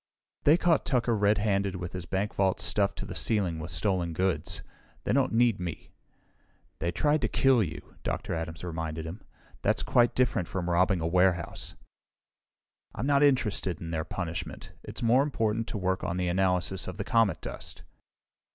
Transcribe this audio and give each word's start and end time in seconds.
"They 0.45 0.57
caught 0.57 0.83
Tucker 0.83 1.15
redhanded 1.15 1.75
with 1.75 1.93
his 1.93 2.07
bank 2.07 2.33
vault 2.33 2.59
stuffed 2.59 2.97
to 2.97 3.05
the 3.05 3.13
ceiling 3.13 3.59
with 3.59 3.69
stolen 3.69 4.13
goods. 4.13 4.63
They 5.03 5.13
don't 5.13 5.31
need 5.31 5.59
me!" 5.59 5.91
"They 6.79 6.91
tried 6.91 7.21
to 7.21 7.27
kill 7.27 7.61
you," 7.61 7.97
Dr. 8.01 8.33
Adams 8.33 8.63
reminded 8.63 9.05
him. 9.05 9.21
"That's 9.61 9.83
quite 9.83 10.15
different 10.15 10.47
from 10.47 10.71
robbing 10.71 11.01
a 11.01 11.05
warehouse." 11.07 11.75
"I'm 12.95 13.05
not 13.05 13.21
interested 13.21 13.79
in 13.79 13.91
their 13.91 14.03
punishment. 14.03 14.71
It's 14.81 15.03
more 15.03 15.21
important 15.21 15.67
to 15.67 15.77
work 15.77 16.03
on 16.03 16.17
the 16.17 16.29
analysis 16.29 16.87
of 16.87 16.97
the 16.97 17.03
comet 17.03 17.39
dust." 17.39 17.83